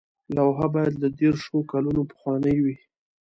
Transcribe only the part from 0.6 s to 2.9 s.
باید له دیرشو کلونو پخوانۍ وي.